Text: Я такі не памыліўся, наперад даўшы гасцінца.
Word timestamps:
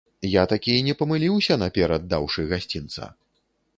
Я 0.27 0.43
такі 0.53 0.77
не 0.87 0.95
памыліўся, 1.01 1.57
наперад 1.65 2.07
даўшы 2.15 2.47
гасцінца. 2.55 3.11